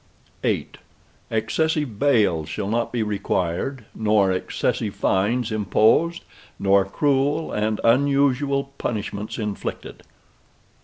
[0.41, 0.67] VIII
[1.29, 6.23] Excessive bail shall not be required nor excessive fines imposed,
[6.57, 10.01] nor cruel and unusual punishments inflicted.